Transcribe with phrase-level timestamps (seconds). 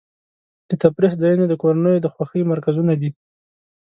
[0.69, 3.09] د تفریح ځایونه د کورنیو د خوښۍ مرکزونه دي.